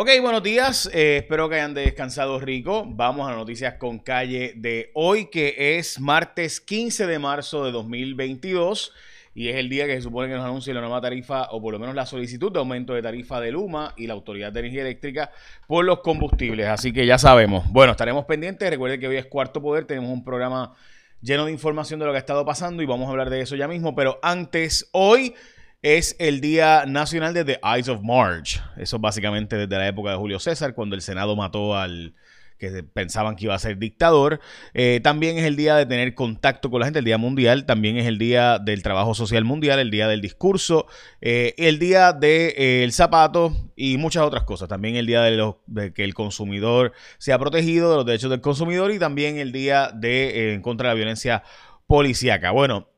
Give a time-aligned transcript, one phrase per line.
[0.00, 0.88] Ok, buenos días.
[0.92, 2.84] Eh, espero que hayan descansado rico.
[2.86, 7.72] Vamos a las noticias con calle de hoy, que es martes 15 de marzo de
[7.72, 8.92] 2022
[9.34, 11.72] y es el día que se supone que nos anuncie la nueva tarifa o por
[11.72, 14.82] lo menos la solicitud de aumento de tarifa de Luma y la Autoridad de Energía
[14.82, 15.32] Eléctrica
[15.66, 16.68] por los combustibles.
[16.68, 17.68] Así que ya sabemos.
[17.72, 18.70] Bueno, estaremos pendientes.
[18.70, 19.84] Recuerden que hoy es Cuarto Poder.
[19.84, 20.76] Tenemos un programa
[21.22, 23.56] lleno de información de lo que ha estado pasando y vamos a hablar de eso
[23.56, 23.96] ya mismo.
[23.96, 25.34] Pero antes, hoy
[25.82, 28.60] es el Día Nacional de The Eyes of March.
[28.76, 32.14] Eso básicamente desde la época de Julio César, cuando el Senado mató al
[32.58, 34.40] que pensaban que iba a ser dictador.
[34.74, 37.66] Eh, también es el día de tener contacto con la gente, el Día Mundial.
[37.66, 40.86] También es el Día del Trabajo Social Mundial, el Día del Discurso,
[41.20, 44.68] eh, el Día del de, Zapato y muchas otras cosas.
[44.68, 48.90] También el Día de, de, que el consumidor sea protegido de los derechos del consumidor
[48.90, 51.44] y también el Día de eh, contra la violencia
[51.86, 52.50] policíaca.
[52.50, 52.88] Bueno,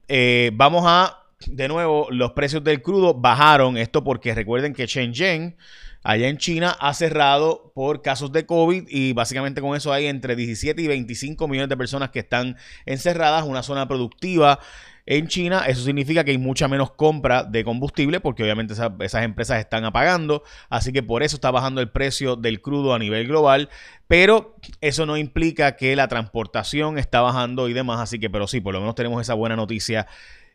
[0.55, 3.77] vamos a de nuevo, los precios del crudo bajaron.
[3.77, 5.57] Esto porque recuerden que Shenzhen,
[6.03, 10.37] allá en China, ha cerrado por casos de COVID y básicamente con eso hay entre
[10.37, 14.59] 17 y 25 millones de personas que están encerradas, una zona productiva.
[15.07, 19.59] En China, eso significa que hay mucha menos compra de combustible porque obviamente esas, empresas
[19.59, 23.71] están apagando, así que por eso está bajando el precio del crudo a nivel global,
[24.07, 28.61] pero eso no implica que la transportación está bajando y demás, así que pero sí,
[28.61, 30.07] por lo menos tenemos esa buena noticia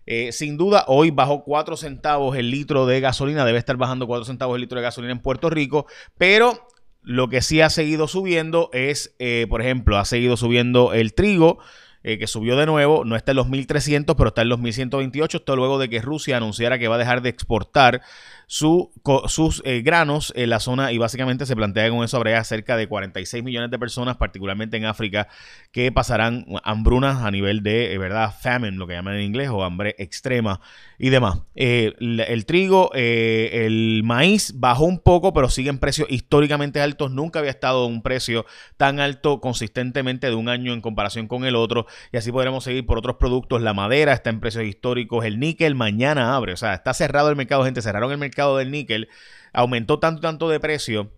[0.06, 4.26] eh, sin duda, hoy bajó 4 centavos el litro de gasolina, debe estar bajando 4
[4.26, 6.68] centavos el litro de gasolina en Puerto Rico, pero
[7.02, 11.60] lo que sí ha seguido subiendo es, eh, por ejemplo, ha seguido subiendo el trigo.
[12.08, 15.38] Eh, que subió de nuevo, no está en los 1.300, pero está en los 1.128,
[15.38, 18.04] esto luego de que Rusia anunciara que va a dejar de exportar
[18.48, 22.78] sus eh, granos en la zona y básicamente se plantea que con eso habría cerca
[22.78, 25.28] de 46 millones de personas, particularmente en África,
[25.72, 28.34] que pasarán hambrunas a nivel de, eh, ¿verdad?
[28.40, 30.62] Famine, lo que llaman en inglés, o hambre extrema
[31.00, 31.40] y demás.
[31.56, 37.12] Eh, el, trigo, el maíz bajó un poco, pero sigue en precios históricamente altos.
[37.12, 38.46] Nunca había estado un precio
[38.78, 41.88] tan alto consistentemente de un año en comparación con el otro.
[42.12, 43.62] Y así podremos seguir por otros productos.
[43.62, 45.26] La madera está en precios históricos.
[45.26, 46.54] El níquel mañana abre.
[46.54, 47.82] O sea, está cerrado el mercado, gente.
[47.82, 49.10] Cerraron el mercado del níquel
[49.54, 51.12] aumentó tanto, tanto de precio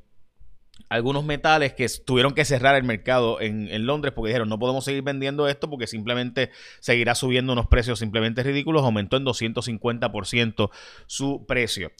[0.90, 4.86] algunos metales que tuvieron que cerrar el mercado en, en, Londres porque dijeron no podemos
[4.86, 10.70] seguir vendiendo esto porque simplemente seguirá subiendo unos precios simplemente ridículos, aumentó en 250%
[11.08, 11.92] su precio.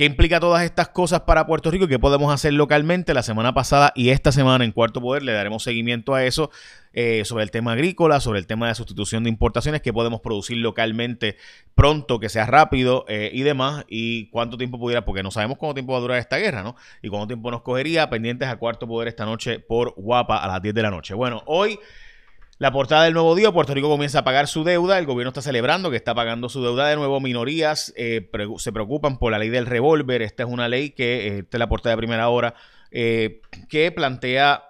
[0.00, 3.12] ¿Qué implica todas estas cosas para Puerto Rico y qué podemos hacer localmente?
[3.12, 6.50] La semana pasada y esta semana en Cuarto Poder le daremos seguimiento a eso
[6.94, 10.56] eh, sobre el tema agrícola, sobre el tema de sustitución de importaciones, que podemos producir
[10.56, 11.36] localmente
[11.74, 15.74] pronto, que sea rápido eh, y demás, y cuánto tiempo pudiera, porque no sabemos cuánto
[15.74, 16.76] tiempo va a durar esta guerra, ¿no?
[17.02, 20.62] Y cuánto tiempo nos cogería, pendientes a Cuarto Poder esta noche por Guapa a las
[20.62, 21.12] 10 de la noche.
[21.12, 21.78] Bueno, hoy...
[22.60, 25.40] La portada del nuevo día, Puerto Rico comienza a pagar su deuda, el gobierno está
[25.40, 28.28] celebrando que está pagando su deuda de nuevo, minorías eh,
[28.58, 31.58] se preocupan por la ley del revólver, esta es una ley que, eh, esta es
[31.58, 32.52] la portada de primera hora,
[32.90, 33.40] eh,
[33.70, 34.64] que plantea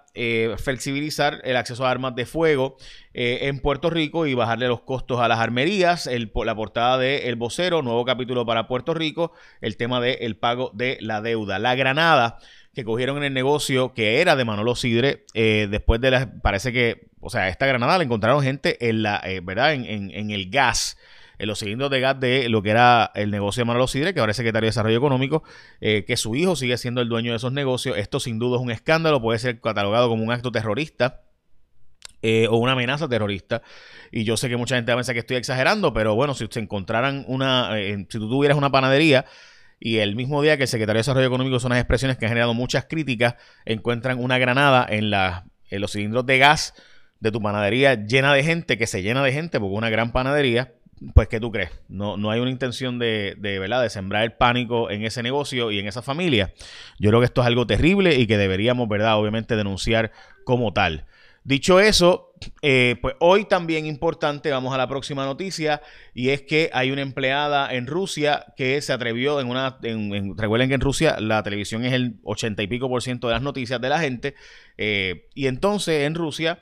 [0.57, 2.75] flexibilizar el acceso a armas de fuego
[3.13, 6.05] en Puerto Rico y bajarle los costos a las armerías.
[6.05, 9.31] El, la portada de El Vocero, nuevo capítulo para Puerto Rico,
[9.61, 11.59] el tema del pago de la deuda.
[11.59, 12.39] La Granada
[12.73, 16.71] que cogieron en el negocio que era de Manolo Sidre, eh, después de la, parece
[16.71, 19.73] que, o sea, esta granada la encontraron gente en la, eh, ¿verdad?
[19.73, 20.97] En, en, el gas,
[21.37, 24.21] en los cilindros de gas de lo que era el negocio de Manolo Sidre, que
[24.21, 25.43] ahora es secretario de Desarrollo Económico,
[25.81, 27.97] eh, que su hijo sigue siendo el dueño de esos negocios.
[27.97, 31.23] Esto sin duda es un escándalo, puede ser catalogado como un acto terrorista.
[32.49, 33.63] o una amenaza terrorista.
[34.11, 37.25] Y yo sé que mucha gente piensa que estoy exagerando, pero bueno, si se encontraran
[37.27, 39.25] una, si tú tuvieras una panadería
[39.83, 42.29] y el mismo día que el secretario de Desarrollo Económico son unas expresiones que han
[42.29, 43.33] generado muchas críticas,
[43.65, 46.75] encuentran una granada en, los cilindros de gas
[47.19, 50.11] de tu panadería llena de gente, que se llena de gente porque es una gran
[50.11, 50.75] panadería,
[51.15, 51.71] pues ¿qué tú crees?
[51.89, 53.81] No, no hay una intención de, de, ¿verdad?
[53.81, 56.53] de sembrar el pánico en ese negocio y en esa familia.
[56.99, 59.17] Yo creo que esto es algo terrible y que deberíamos, ¿verdad?
[59.17, 60.11] Obviamente denunciar
[60.43, 61.05] como tal.
[61.43, 62.30] Dicho eso,
[62.61, 65.81] eh, pues hoy también importante, vamos a la próxima noticia,
[66.13, 69.77] y es que hay una empleada en Rusia que se atrevió en una,
[70.37, 73.41] recuerden que en Rusia la televisión es el ochenta y pico por ciento de las
[73.41, 74.35] noticias de la gente,
[74.77, 76.59] eh, y entonces en Rusia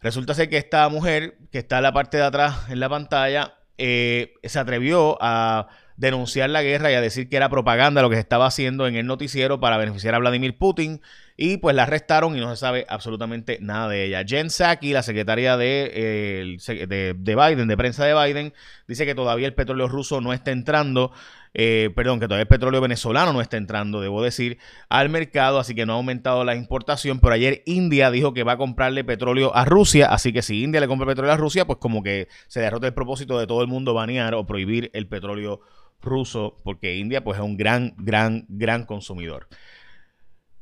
[0.00, 3.54] resulta ser que esta mujer que está en la parte de atrás en la pantalla
[3.78, 8.16] eh, se atrevió a denunciar la guerra y a decir que era propaganda lo que
[8.16, 11.00] se estaba haciendo en el noticiero para beneficiar a Vladimir Putin
[11.36, 14.24] y pues la arrestaron y no se sabe absolutamente nada de ella.
[14.26, 16.56] Jen Psaki, la secretaria de,
[16.88, 18.54] de, Biden, de prensa de Biden,
[18.88, 21.12] dice que todavía el petróleo ruso no está entrando,
[21.52, 25.74] eh, perdón, que todavía el petróleo venezolano no está entrando, debo decir, al mercado, así
[25.74, 29.54] que no ha aumentado la importación, pero ayer India dijo que va a comprarle petróleo
[29.54, 32.60] a Rusia, así que si India le compra petróleo a Rusia, pues como que se
[32.60, 35.60] derrota el propósito de todo el mundo banear o prohibir el petróleo
[36.00, 39.48] ruso, porque India pues es un gran, gran, gran consumidor.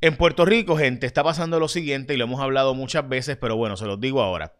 [0.04, 3.56] En Puerto Rico, gente, está pasando lo siguiente y lo hemos hablado muchas veces, pero
[3.56, 4.52] bueno, se los digo ahora.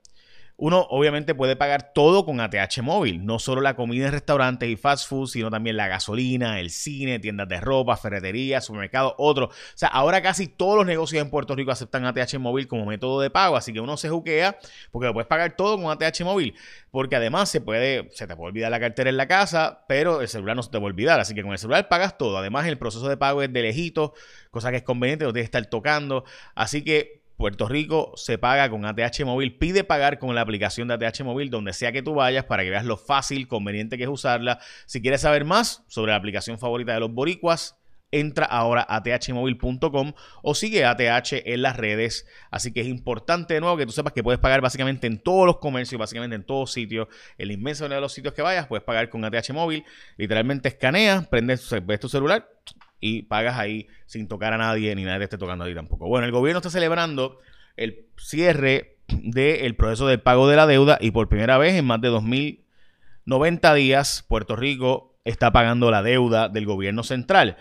[0.57, 4.77] Uno obviamente puede pagar todo con ATH móvil, no solo la comida en restaurantes y
[4.77, 9.49] fast food, sino también la gasolina, el cine, tiendas de ropa, ferreterías, supermercados, otros.
[9.49, 13.21] O sea, ahora casi todos los negocios en Puerto Rico aceptan ATH móvil como método
[13.21, 14.57] de pago, así que uno se juquea
[14.93, 16.55] porque lo puedes pagar todo con ATH móvil,
[16.93, 20.29] porque además se puede, se te puede olvidar la cartera en la casa, pero el
[20.29, 22.39] celular no se te a olvidar, así que con el celular pagas todo.
[22.39, 24.15] Además, el proceso de pago es de lejito,
[24.53, 26.25] cosa que es conveniente, no tienes estar tocando,
[26.55, 29.57] así que Puerto Rico se paga con ATH Móvil.
[29.57, 32.71] Pide pagar con la aplicación de ATH Móvil donde sea que tú vayas para que
[32.71, 34.61] veas lo fácil, conveniente que es usarla.
[34.87, 37.77] Si quieres saber más sobre la aplicación favorita de los boricuas,
[38.15, 42.27] entra ahora a thmóvil.com o sigue ATH en las redes.
[42.51, 45.47] Así que es importante de nuevo que tú sepas que puedes pagar básicamente en todos
[45.47, 47.09] los comercios, básicamente en todos sitios.
[47.39, 49.85] En la inmensa de los sitios que vayas, puedes pagar con ATH Móvil.
[50.17, 52.49] Literalmente escaneas, prendes, ves tu celular,
[53.07, 56.09] y pagas ahí sin tocar a nadie ni nadie te esté tocando a ti tampoco.
[56.09, 57.39] Bueno, el gobierno está celebrando
[57.77, 62.01] el cierre del proceso de pago de la deuda y por primera vez en más
[62.01, 67.59] de 2090 días Puerto Rico está pagando la deuda del gobierno central.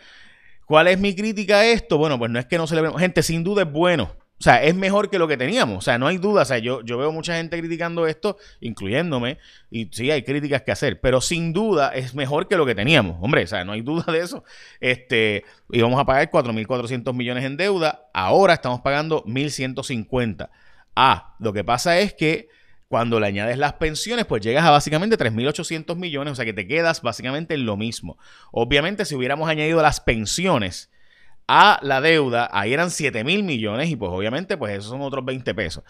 [0.65, 1.97] ¿Cuál es mi crítica a esto?
[1.97, 3.01] Bueno, pues no es que no celebremos.
[3.01, 4.15] Gente, sin duda es bueno.
[4.39, 5.77] O sea, es mejor que lo que teníamos.
[5.77, 6.41] O sea, no hay duda.
[6.41, 9.38] O sea, yo, yo veo mucha gente criticando esto, incluyéndome,
[9.71, 13.18] y sí, hay críticas que hacer, pero sin duda es mejor que lo que teníamos.
[13.21, 14.44] Hombre, o sea, no hay duda de eso.
[14.81, 20.50] Este, íbamos a pagar 4.400 millones en deuda, ahora estamos pagando 1.150.
[20.95, 22.50] Ah, lo que pasa es que
[22.94, 26.68] cuando le añades las pensiones, pues llegas a básicamente 3.800 millones, o sea que te
[26.68, 28.19] quedas básicamente en lo mismo.
[28.51, 30.91] Obviamente, si hubiéramos añadido las pensiones,
[31.47, 35.25] a la deuda, ahí eran 7 mil millones y pues obviamente pues esos son otros
[35.25, 35.83] 20 pesos.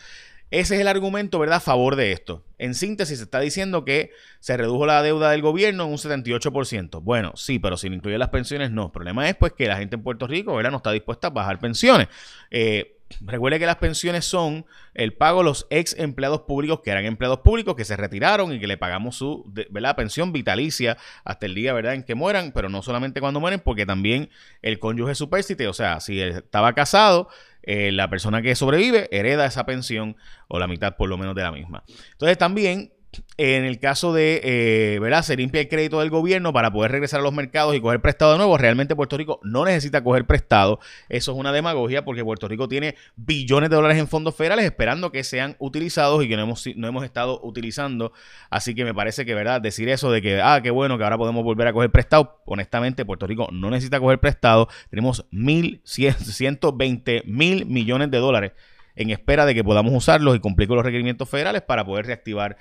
[0.52, 2.44] Ese es el argumento, ¿verdad?, a favor de esto.
[2.60, 7.02] En síntesis, se está diciendo que se redujo la deuda del gobierno en un 78%.
[7.02, 8.86] Bueno, sí, pero sin incluir las pensiones, no.
[8.86, 11.32] El problema es pues que la gente en Puerto Rico, ¿verdad?, no está dispuesta a
[11.32, 12.08] bajar pensiones.
[12.52, 17.06] Eh, Recuerde que las pensiones son el pago a los ex empleados públicos que eran
[17.06, 19.96] empleados públicos que se retiraron y que le pagamos su ¿verdad?
[19.96, 21.94] pensión vitalicia hasta el día ¿verdad?
[21.94, 24.30] en que mueran, pero no solamente cuando mueren, porque también
[24.62, 27.30] el cónyuge supérsite, o sea, si estaba casado,
[27.64, 30.18] eh, la persona que sobrevive hereda esa pensión
[30.48, 31.84] o la mitad por lo menos de la misma.
[32.12, 32.92] Entonces también
[33.38, 35.24] en el caso de, eh, ¿verdad?
[35.24, 38.34] Se limpia el crédito del gobierno para poder regresar a los mercados y coger prestado
[38.34, 38.58] de nuevo.
[38.58, 40.80] Realmente Puerto Rico no necesita coger prestado.
[41.10, 45.12] Eso es una demagogia porque Puerto Rico tiene billones de dólares en fondos federales esperando
[45.12, 48.14] que sean utilizados y que no hemos, no hemos estado utilizando.
[48.50, 49.62] Así que me parece que, ¿verdad?
[49.62, 52.42] Decir eso de que, ah, qué bueno que ahora podemos volver a coger prestado.
[52.46, 54.68] Honestamente, Puerto Rico no necesita coger prestado.
[54.90, 58.52] Tenemos mil, ciento veinte mil millones de dólares
[58.96, 62.58] en espera de que podamos usarlos y cumplir con los requerimientos federales para poder reactivar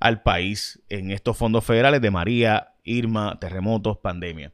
[0.00, 4.52] al país en estos fondos federales de María, Irma, terremotos, pandemia.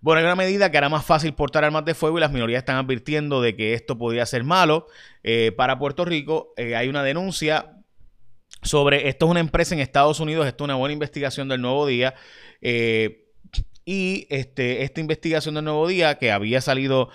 [0.00, 2.58] Bueno, hay una medida que hará más fácil portar armas de fuego y las minorías
[2.58, 4.86] están advirtiendo de que esto podría ser malo
[5.22, 6.52] eh, para Puerto Rico.
[6.56, 7.72] Eh, hay una denuncia
[8.62, 11.86] sobre esto es una empresa en Estados Unidos, esto es una buena investigación del Nuevo
[11.86, 12.14] Día.
[12.60, 13.24] Eh,
[13.84, 17.08] y este, esta investigación del Nuevo Día que había salido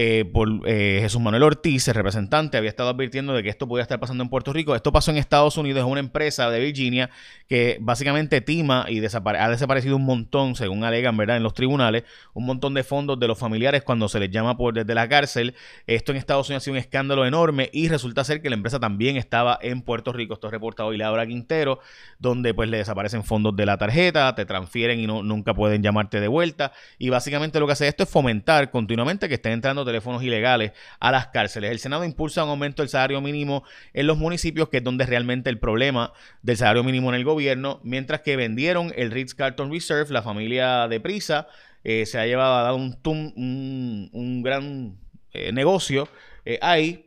[0.00, 3.82] eh, por eh, Jesús Manuel Ortiz, el representante, había estado advirtiendo de que esto podía
[3.82, 4.76] estar pasando en Puerto Rico.
[4.76, 7.10] Esto pasó en Estados Unidos, es una empresa de Virginia
[7.48, 12.46] que básicamente tima y ha desaparecido un montón, según alegan, ¿verdad?, en los tribunales, un
[12.46, 15.56] montón de fondos de los familiares cuando se les llama por desde la cárcel.
[15.88, 18.78] Esto en Estados Unidos ha sido un escándalo enorme y resulta ser que la empresa
[18.78, 20.34] también estaba en Puerto Rico.
[20.34, 21.80] Esto es reportado hoy Laura Quintero,
[22.20, 26.20] donde pues le desaparecen fondos de la tarjeta, te transfieren y no, nunca pueden llamarte
[26.20, 26.70] de vuelta.
[26.98, 31.10] Y básicamente lo que hace esto es fomentar continuamente que estén entrando teléfonos ilegales a
[31.10, 31.72] las cárceles.
[31.72, 35.50] El Senado impulsa un aumento del salario mínimo en los municipios, que es donde realmente
[35.50, 40.12] el problema del salario mínimo en el gobierno, mientras que vendieron el Ritz Carlton Reserve,
[40.12, 41.48] la familia de Prisa,
[41.84, 44.98] eh, se ha llevado a dar un, un, gran
[45.32, 46.08] eh, negocio
[46.44, 47.06] eh, ahí,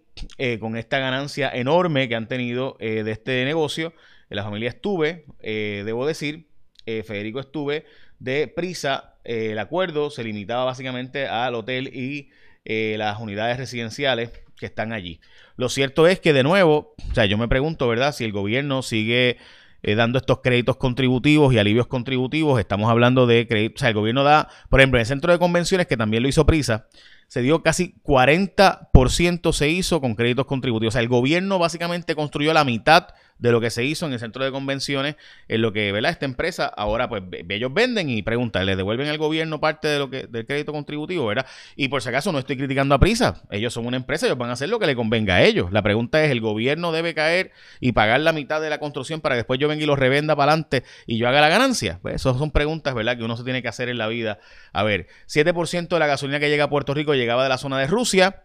[0.59, 3.93] con esta ganancia enorme que han tenido de este negocio.
[4.29, 6.47] la familia Estuve, debo decir,
[6.85, 7.85] Federico Estuve,
[8.19, 12.29] de Prisa, el acuerdo se limitaba básicamente al hotel y
[12.65, 15.19] eh, las unidades residenciales que están allí.
[15.55, 18.13] Lo cierto es que, de nuevo, o sea, yo me pregunto, ¿verdad?
[18.13, 19.37] Si el gobierno sigue
[19.83, 23.95] eh, dando estos créditos contributivos y alivios contributivos, estamos hablando de créditos, o sea, el
[23.95, 26.87] gobierno da, por ejemplo, en el centro de convenciones, que también lo hizo Prisa,
[27.27, 30.91] se dio casi 40% se hizo con créditos contributivos.
[30.91, 33.07] O sea, el gobierno básicamente construyó la mitad
[33.41, 35.15] de lo que se hizo en el centro de convenciones,
[35.47, 36.11] en lo que, ¿verdad?
[36.11, 40.09] Esta empresa ahora, pues, ellos venden y preguntan, les devuelven al gobierno parte de lo
[40.09, 41.45] que, del crédito contributivo, ¿verdad?
[41.75, 44.51] Y por si acaso no estoy criticando a Prisa, ellos son una empresa, ellos van
[44.51, 45.71] a hacer lo que le convenga a ellos.
[45.71, 49.33] La pregunta es, ¿el gobierno debe caer y pagar la mitad de la construcción para
[49.33, 51.99] que después yo venga y lo revenda para adelante y yo haga la ganancia?
[52.01, 53.17] Pues esas son preguntas, ¿verdad?
[53.17, 54.39] Que uno se tiene que hacer en la vida.
[54.71, 57.79] A ver, 7% de la gasolina que llega a Puerto Rico llegaba de la zona
[57.79, 58.43] de Rusia.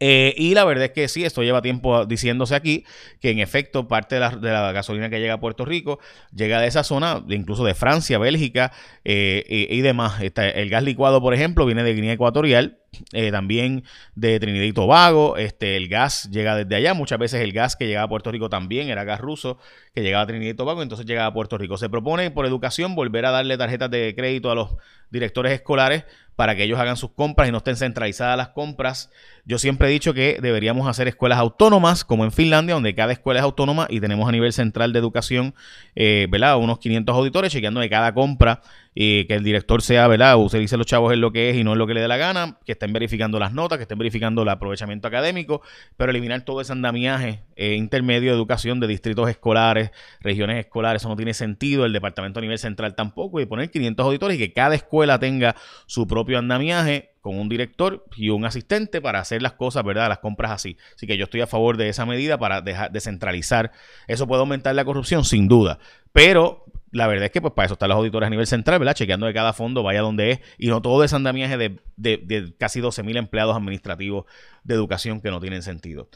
[0.00, 2.84] Eh, y la verdad es que sí, esto lleva tiempo diciéndose aquí,
[3.20, 5.98] que en efecto parte de la, gasolina que llega a Puerto Rico
[6.34, 8.72] llega de esa zona, incluso de Francia, Bélgica
[9.04, 10.20] eh, y, demás.
[10.20, 12.78] el gas licuado, por ejemplo, viene de Guinea Ecuatorial,
[13.12, 13.84] eh, también
[14.14, 15.36] de Trinidad y Tobago.
[15.36, 16.94] Este, el gas llega desde allá.
[16.94, 19.58] Muchas veces el gas que llegaba a Puerto Rico también era gas ruso
[19.94, 21.78] que llegaba a Trinidad y Tobago, entonces llegaba a Puerto Rico.
[21.78, 24.76] Se propone por educación volver a darle tarjetas de crédito a los
[25.10, 26.04] directores escolares
[26.36, 29.10] para que ellos hagan sus compras y no estén centralizadas las compras.
[29.44, 33.40] Yo siempre he dicho que deberíamos hacer escuelas autónomas, como en Finlandia, donde cada escuela
[33.40, 35.54] es autónoma y tenemos a nivel central de educación,
[35.94, 36.56] eh, ¿verdad?
[36.56, 38.62] Unos 500 auditores chequeando de cada compra
[38.94, 40.36] y que el director sea, ¿verdad?
[40.52, 42.16] dice los chavos es lo que es y no es lo que le dé la
[42.16, 45.62] gana, que estén verificando las notas, que estén verificando el aprovechamiento académico,
[45.96, 51.08] pero eliminar todo ese andamiaje eh, intermedio de educación de distritos escolares, regiones escolares, eso
[51.08, 54.52] no tiene sentido, el departamento a nivel central tampoco, y poner 500 auditores y que
[54.52, 59.54] cada escuela tenga su propio andamiaje con un director y un asistente para hacer las
[59.54, 60.10] cosas, ¿verdad?
[60.10, 60.76] Las compras así.
[60.94, 63.72] Así que yo estoy a favor de esa medida para dejar, descentralizar.
[64.06, 65.78] Eso puede aumentar la corrupción, sin duda.
[66.12, 66.63] Pero
[66.94, 68.94] la verdad es que pues para eso están los auditores a nivel central, ¿verdad?
[68.94, 72.54] Chequeando que cada fondo vaya donde es y no todo ese andamiaje de, de, de
[72.56, 74.26] casi 12.000 empleados administrativos
[74.62, 76.08] de educación que no tienen sentido.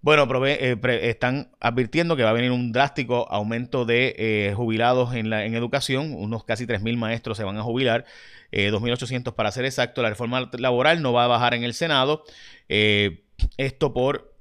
[0.00, 5.30] Bueno, eh, están advirtiendo que va a venir un drástico aumento de eh, jubilados en,
[5.30, 6.12] la, en educación.
[6.12, 8.04] Unos casi 3.000 maestros se van a jubilar,
[8.52, 10.02] 2.800 eh, para ser exacto.
[10.02, 12.24] La reforma laboral no va a bajar en el Senado.
[12.68, 14.33] esto por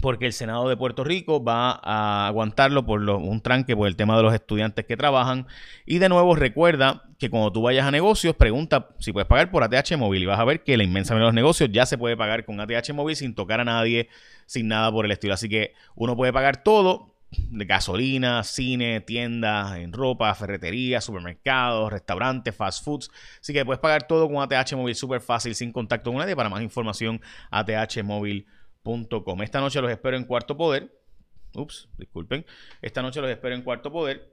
[0.00, 4.16] porque el Senado de Puerto Rico va a aguantarlo por un tranque por el tema
[4.16, 5.46] de los estudiantes que trabajan.
[5.86, 9.62] Y de nuevo recuerda que cuando tú vayas a negocios, pregunta si puedes pagar por
[9.62, 11.98] ATH móvil y vas a ver que la inmensa mayoría de los negocios ya se
[11.98, 14.08] puede pagar con ATH móvil sin tocar a nadie,
[14.46, 15.34] sin nada por el estilo.
[15.34, 17.14] Así que uno puede pagar todo,
[17.50, 23.10] gasolina, cine, tiendas, en ropa, ferretería, supermercados, restaurantes, fast foods.
[23.40, 26.36] Así que puedes pagar todo con ATH móvil súper fácil, sin contacto con nadie.
[26.36, 28.02] Para más información, ATH
[29.42, 30.88] esta noche los espero en Cuarto Poder.
[31.54, 32.44] Ups, disculpen.
[32.80, 34.32] Esta noche los espero en Cuarto Poder.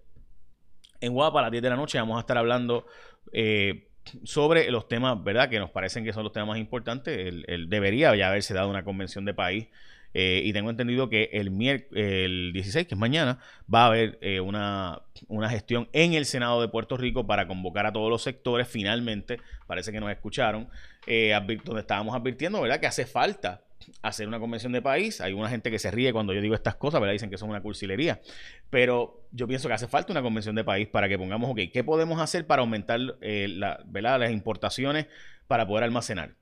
[1.01, 2.85] En Guapa a las 10 de la noche vamos a estar hablando
[3.33, 3.89] eh,
[4.23, 5.49] sobre los temas, ¿verdad?
[5.49, 7.43] Que nos parecen que son los temas más importantes.
[7.47, 9.67] El, debería ya haberse dado una convención de país.
[10.13, 11.47] Eh, y tengo entendido que el,
[11.91, 13.39] el 16, que es mañana,
[13.73, 17.85] va a haber eh, una, una, gestión en el Senado de Puerto Rico para convocar
[17.85, 18.69] a todos los sectores.
[18.69, 20.69] Finalmente, parece que nos escucharon,
[21.05, 22.79] donde estábamos advirtiendo, ¿verdad?
[22.79, 23.64] Que hace falta
[24.01, 25.21] hacer una convención de país.
[25.21, 27.13] Hay una gente que se ríe cuando yo digo estas cosas, ¿verdad?
[27.13, 28.21] Dicen que son una cursilería.
[28.69, 31.83] Pero yo pienso que hace falta una convención de país para que pongamos, ok, ¿qué
[31.83, 34.19] podemos hacer para aumentar eh, ¿verdad?
[34.19, 35.07] las importaciones
[35.47, 36.35] para poder almacenar?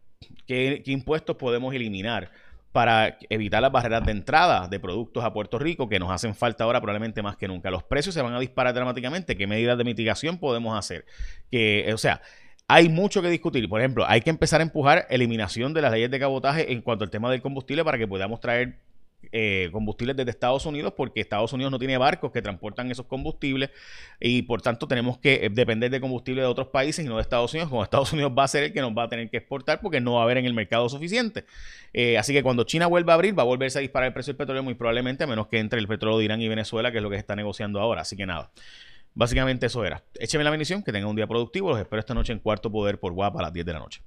[0.48, 2.32] ¿Qué, impuestos podemos eliminar?
[2.72, 6.64] para evitar las barreras de entrada de productos a Puerto Rico que nos hacen falta
[6.64, 7.70] ahora probablemente más que nunca.
[7.70, 9.38] Los precios se van a disparar dramáticamente.
[9.38, 11.06] ¿Qué medidas de mitigación podemos hacer?
[11.52, 12.24] Que, o sea,
[12.68, 13.68] hay mucho que discutir.
[13.70, 17.04] Por ejemplo, hay que empezar a empujar eliminación de las leyes de cabotaje en cuanto
[17.04, 18.78] al tema del combustible para que podamos traer
[19.32, 23.70] eh, combustibles desde Estados Unidos porque Estados Unidos no tiene barcos que transportan esos combustibles
[24.20, 27.22] y por tanto tenemos que eh, depender de combustible de otros países y no de
[27.22, 29.38] Estados Unidos, como Estados Unidos va a ser el que nos va a tener que
[29.38, 31.46] exportar porque no va a haber en el mercado suficiente.
[31.94, 34.34] Eh, así que cuando China vuelva a abrir va a volverse a disparar el precio
[34.34, 36.98] del petróleo muy probablemente a menos que entre el petróleo de Irán y Venezuela que
[36.98, 38.02] es lo que se está negociando ahora.
[38.02, 38.52] Así que nada.
[39.16, 40.04] Básicamente eso era.
[40.16, 41.70] Écheme la bendición, que tenga un día productivo.
[41.70, 44.02] Los espero esta noche en Cuarto Poder por Guapa a las 10 de la noche.